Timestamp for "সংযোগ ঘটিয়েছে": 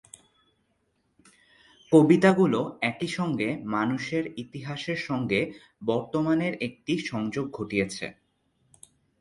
7.11-8.05